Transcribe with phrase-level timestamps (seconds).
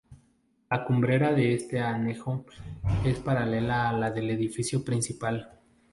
[0.71, 2.43] La cumbrera de este anejo
[3.05, 5.59] es paralela a la del edificio principal.